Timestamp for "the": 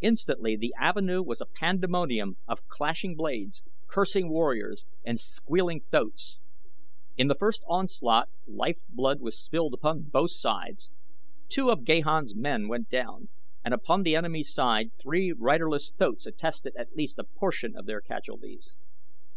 0.56-0.72, 7.26-7.34, 14.04-14.14